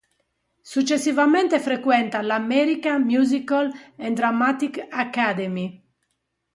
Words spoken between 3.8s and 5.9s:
and Dramatic Academy.